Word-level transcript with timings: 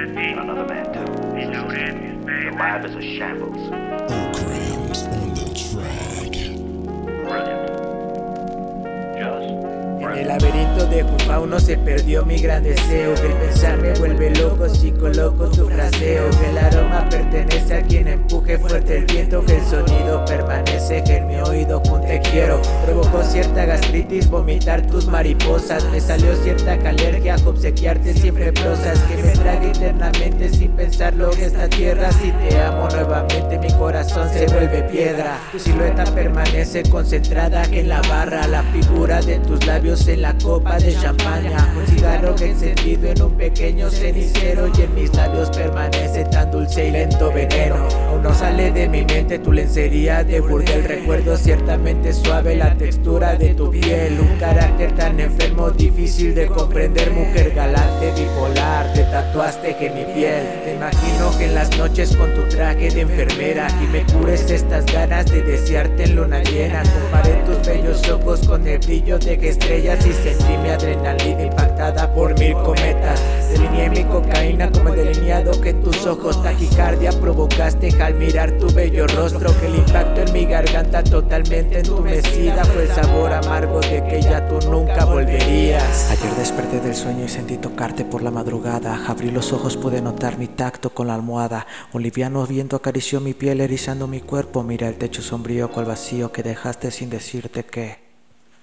En 0.00 0.16
el 10.16 10.28
laberinto 10.28 10.86
de 10.86 11.04
Fauno 11.26 11.58
se 11.58 11.76
perdió 11.78 12.24
mi 12.24 12.38
gran 12.38 12.62
deseo. 12.62 13.14
Que 13.14 13.26
el 13.26 13.32
pensar 13.32 13.78
me 13.78 13.92
vuelve 13.94 14.30
loco, 14.36 14.68
si 14.68 14.92
coloco 14.92 15.50
tu 15.50 15.68
fraseo. 15.68 16.30
Que 16.30 16.50
el 16.50 16.58
aroma 16.58 17.08
pertenece 17.10 17.74
a 17.74 17.82
quien 17.82 18.06
empuje 18.06 18.56
fuerte 18.58 18.98
el 18.98 19.04
viento 19.06 19.44
Que 19.44 19.56
el 19.56 19.64
sonido 19.64 20.24
permanece, 20.26 21.02
que 21.02 21.16
en 21.16 21.26
mi 21.26 21.36
oído 21.36 21.82
un 21.90 22.02
te 22.02 22.17
quiero. 22.38 22.62
Provocó 22.84 23.22
cierta 23.22 23.64
gastritis 23.64 24.28
vomitar 24.28 24.86
tus 24.86 25.06
mariposas. 25.06 25.84
Me 25.90 26.00
salió 26.00 26.34
cierta 26.36 26.74
alergia 26.88 27.36
obsequiarte 27.44 28.14
siempre 28.14 28.52
prosas. 28.52 28.98
Que 29.00 29.22
me 29.22 29.30
trague 29.30 29.68
eternamente 29.68 30.48
sin 30.48 30.70
pensarlo 30.72 31.32
en 31.32 31.40
esta 31.40 31.68
tierra. 31.68 32.10
Si 32.12 32.30
te 32.30 32.60
amo 32.60 32.88
nuevamente 32.88 33.58
mi 33.58 33.72
corazón 33.74 34.28
se 34.30 34.46
vuelve 34.46 34.82
piedra. 34.84 35.38
Tu 35.52 35.58
silueta 35.58 36.04
permanece 36.04 36.82
concentrada 36.84 37.64
en 37.64 37.88
la 37.88 38.00
barra. 38.02 38.46
La 38.46 38.62
figura 38.62 39.20
de 39.20 39.38
tus 39.40 39.64
labios 39.66 40.06
en 40.08 40.22
la 40.22 40.36
copa 40.38 40.78
de 40.78 40.94
champaña. 40.94 41.74
Un 41.76 41.86
cigarro 41.86 42.34
encendido 42.38 43.08
en 43.08 43.22
un 43.22 43.32
pequeño 43.32 43.90
cenicero 43.90 44.70
Y 44.78 44.82
en 44.82 44.94
mis 44.94 45.14
labios 45.14 45.50
permanece 45.50 46.24
tan 46.26 46.50
dulce 46.68 46.88
y 46.88 46.90
lento 46.90 47.32
veneno. 47.32 47.76
Aún 48.08 48.22
no 48.22 48.34
sale 48.34 48.70
de 48.70 48.88
mi 48.88 49.02
mente 49.02 49.38
tu 49.38 49.52
lencería 49.52 50.22
de 50.22 50.40
burdel 50.40 50.84
Recuerdo 50.84 51.36
ciertamente 51.36 52.12
suave 52.12 52.56
la 52.56 52.74
textura 52.74 53.36
de 53.36 53.54
tu 53.54 53.70
piel. 53.70 54.20
Un 54.20 54.38
carácter 54.38 54.92
tan 54.92 55.18
enfermo, 55.18 55.70
difícil 55.70 56.34
de 56.34 56.46
comprender. 56.46 57.10
Mujer 57.10 57.52
galante, 57.54 58.12
bipolar, 58.16 58.92
te 58.92 59.02
tatuaste 59.04 59.76
en 59.80 59.94
mi 59.94 60.04
piel. 60.12 60.44
Te 60.64 60.74
imagino 60.74 61.38
que 61.38 61.46
en 61.46 61.54
las 61.54 61.76
noches 61.78 62.14
con 62.16 62.34
tu 62.34 62.42
traje 62.48 62.90
de 62.90 63.00
enfermera 63.00 63.68
Y 63.82 63.86
me 63.86 64.04
cures 64.04 64.50
estas 64.50 64.84
ganas 64.86 65.26
de 65.26 65.42
desearte 65.42 66.04
en 66.04 66.16
luna 66.16 66.42
llena. 66.42 66.82
Comparé 66.82 67.42
tus 67.46 67.66
bellos 67.66 68.08
ojos 68.10 68.46
con 68.46 68.66
el 68.66 68.78
brillo 68.78 69.18
de 69.18 69.48
estrellas 69.48 70.04
Y 70.06 70.12
sentí 70.12 70.56
mi 70.62 70.68
adrenalina 70.68 71.07
Provocaste 77.12 77.90
al 78.02 78.14
mirar 78.14 78.52
tu 78.52 78.72
bello 78.72 79.06
rostro 79.06 79.52
Que 79.60 79.66
el 79.66 79.76
impacto 79.76 80.22
en 80.22 80.32
mi 80.32 80.44
garganta 80.44 81.02
totalmente 81.02 81.78
entumecida 81.80 82.64
Fue 82.64 82.84
el 82.84 82.88
sabor 82.88 83.32
amargo 83.32 83.80
de 83.80 84.04
que 84.04 84.22
ya 84.22 84.46
tú 84.48 84.58
nunca 84.70 85.04
volverías 85.04 86.10
Ayer 86.10 86.34
desperté 86.36 86.80
del 86.80 86.94
sueño 86.94 87.24
y 87.24 87.28
sentí 87.28 87.56
tocarte 87.56 88.04
por 88.04 88.22
la 88.22 88.30
madrugada. 88.30 89.04
Abrí 89.06 89.30
los 89.30 89.52
ojos, 89.52 89.76
pude 89.76 90.00
notar 90.00 90.38
mi 90.38 90.46
tacto 90.46 90.90
con 90.90 91.06
la 91.06 91.14
almohada. 91.14 91.66
Un 91.92 92.02
liviano 92.02 92.46
viento 92.46 92.76
acarició 92.76 93.20
mi 93.20 93.34
piel, 93.34 93.60
erizando 93.60 94.06
mi 94.06 94.20
cuerpo. 94.20 94.62
Mira 94.62 94.88
el 94.88 94.96
techo 94.96 95.22
sombrío 95.22 95.70
cual 95.70 95.86
vacío 95.86 96.32
que 96.32 96.42
dejaste 96.42 96.90
sin 96.90 97.10
decirte 97.10 97.64
que. 97.64 98.07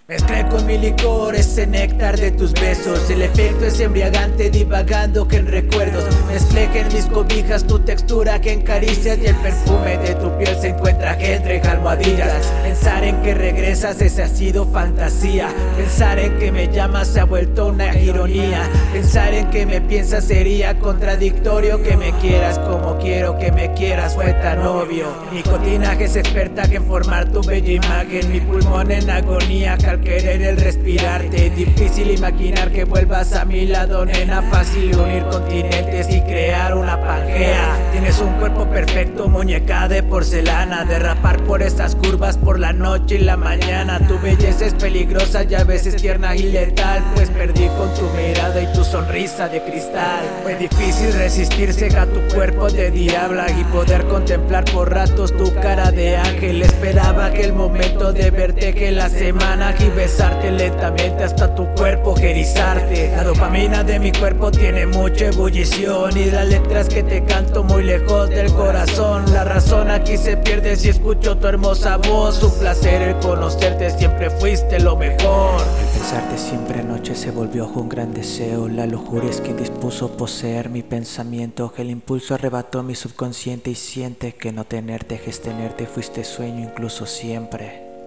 Mezclé 0.08 0.48
con 0.50 0.64
mi 0.68 0.78
licor 0.78 1.36
ese 1.36 1.66
néctar 1.66 2.16
de 2.16 2.30
tus 2.30 2.54
besos. 2.54 3.10
El 3.10 3.24
efecto 3.24 3.66
es 3.66 3.80
embriagante 3.80 4.52
divagando 4.52 5.28
que 5.28 5.38
en 5.38 5.48
recuerdos. 5.48 6.06
Mezclé 6.28 6.70
que 6.70 6.82
en 6.82 6.94
mis 6.94 7.08
cobijas 7.08 7.66
tu 7.66 7.80
textura 7.80 8.40
que 8.40 8.52
en 8.52 8.62
caricias 8.62 9.18
Y 9.18 9.26
el 9.26 9.36
perfume 9.38 9.98
de 9.98 10.14
tu 10.14 10.30
piel 10.38 10.56
se 10.62 10.68
encuentra 10.68 11.18
que 11.18 11.34
entre 11.34 11.60
almohadillas. 11.62 12.54
Pensar 12.62 13.04
en 13.04 13.20
que 13.24 13.34
regresas 13.34 14.00
esa 14.00 14.26
ha 14.26 14.28
sido 14.28 14.68
fantasía. 14.68 15.48
Pensar 15.76 16.20
en 16.20 16.38
que 16.38 16.52
me 16.52 16.72
llamas 16.72 17.08
se 17.08 17.22
ha 17.22 17.26
vuelto 17.26 17.70
una 17.70 17.98
ironía. 17.98 18.70
Pensar 18.94 19.34
en 19.34 19.50
que 19.50 19.66
me 19.66 19.82
piensas 19.82 20.26
sería 20.26 20.78
contradictorio. 20.78 21.82
Que 21.82 21.98
me 21.98 22.12
quieras 22.20 22.60
como 22.60 23.00
quiero 23.00 23.40
que 23.40 23.52
me 23.52 23.74
quieras 23.74 24.14
fue 24.14 24.34
tan 24.34 24.60
obvio. 24.68 25.08
Nicotina 25.34 25.98
que 25.98 26.04
es 26.04 26.16
experta 26.16 26.62
en 26.66 26.86
formar 26.86 27.32
tu 27.32 27.42
bella 27.42 27.72
imagen. 27.72 28.32
Mi 28.32 28.40
pulmón 28.40 28.92
en 28.92 29.10
agonía 29.10 29.76
querer 30.02 30.42
el 30.42 30.58
respirarte. 30.58 31.50
Difícil 31.52 32.12
imaginar 32.12 32.72
que 32.72 32.84
vuelvas 32.84 33.34
a 33.34 33.46
mi 33.46 33.66
lado 33.66 34.06
nena. 34.06 34.42
Fácil 34.44 34.96
unir 34.96 35.24
continentes 35.26 36.10
y 36.10 36.22
crear 36.22 36.76
una 36.76 37.00
pangea. 37.00 37.78
Tienes 37.92 38.20
un 38.20 38.34
cuerpo 38.34 38.66
perfecto, 38.70 39.28
muñeca 39.28 39.88
de 39.88 40.04
porcelana. 40.04 40.86
Derrapar 40.86 41.44
por 41.44 41.62
estas 41.62 41.96
curvas 41.96 42.38
por 42.38 42.60
la 42.60 42.74
noche 42.74 43.16
y 43.16 43.20
la 43.20 43.38
mañana. 43.38 44.00
Tu 44.08 44.20
belleza 44.20 44.66
es 44.66 44.74
peligrosa 44.74 45.44
y 45.44 45.56
a 45.56 45.64
veces 45.64 45.96
tierna 45.96 46.36
y 46.36 46.44
letal. 46.52 47.04
Pues 47.16 47.30
perdí 47.30 47.68
con 47.78 47.94
tu 47.94 48.10
mirada 48.16 48.62
y 48.62 48.74
tu 48.74 48.84
sonrisa 48.84 49.48
de 49.48 49.62
cristal. 49.64 50.24
Fue 50.44 50.56
difícil 50.56 51.14
resistirse 51.14 51.88
a 51.98 52.06
tu 52.06 52.20
cuerpo 52.34 52.70
de 52.70 52.92
diabla 52.92 53.48
Y 53.50 53.64
poder 53.66 54.06
contemplar 54.06 54.66
por 54.66 54.92
ratos 54.92 55.36
tu 55.38 55.54
cara 55.56 55.92
de 55.92 56.18
ángel. 56.18 56.62
Esperaba 56.62 57.32
que 57.32 57.44
el 57.44 57.54
momento 57.54 57.95
de 58.12 58.32
verte 58.32 58.74
que 58.74 58.92
la 58.92 59.10
semana 59.10 59.76
y 59.80 59.90
besarte 59.90 60.52
lentamente 60.52 61.24
hasta 61.24 61.54
tu 61.54 61.66
cuerpo 61.76 62.16
gerizarte 62.16 63.12
La 63.16 63.24
dopamina 63.24 63.84
de 63.84 64.00
mi 64.00 64.12
cuerpo 64.12 64.52
tiene 64.52 64.86
mucha 64.86 65.28
ebullición 65.28 66.18
Y 66.18 66.32
las 66.32 66.48
letras 66.48 66.88
que 66.88 67.04
te 67.04 67.24
canto 67.24 67.64
muy 67.64 67.84
lejos 67.84 68.30
del 68.30 68.52
corazón 68.54 69.32
La 69.34 69.44
razón 69.44 69.92
aquí 69.92 70.18
se 70.18 70.38
pierde 70.38 70.76
si 70.76 70.90
escucho 70.90 71.38
tu 71.38 71.48
hermosa 71.48 71.98
voz 71.98 72.42
Un 72.44 72.58
placer 72.60 73.02
el 73.02 73.20
conocerte, 73.20 73.90
siempre 73.92 74.30
fuiste 74.30 74.80
lo 74.80 74.96
mejor 74.96 75.62
El 75.62 76.00
pensarte 76.00 76.38
siempre 76.38 76.80
anoche 76.80 77.16
se 77.16 77.32
volvió 77.32 77.66
un 77.68 77.90
gran 77.90 78.14
deseo. 78.14 78.68
La 78.68 78.86
lujuria 78.86 79.30
es 79.30 79.42
quien 79.42 79.58
dispuso 79.58 80.16
poseer 80.18 80.70
mi 80.70 80.84
pensamiento. 80.84 81.74
El 81.78 81.90
impulso 81.90 82.34
arrebató 82.34 82.84
mi 82.84 82.96
subconsciente 82.96 83.72
y 83.72 83.76
siente 83.76 84.34
que 84.34 84.52
no 84.52 84.66
tenerte 84.66 85.22
es 85.26 85.42
tenerte. 85.42 85.86
Fuiste 85.86 86.24
sueño 86.24 86.64
incluso 86.64 87.06
siempre. 87.06 88.05